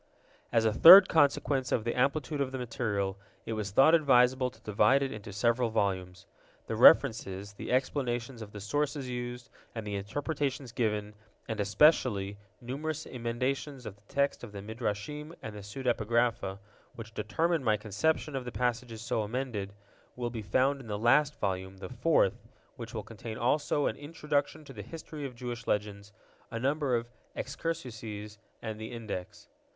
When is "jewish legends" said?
25.35-26.11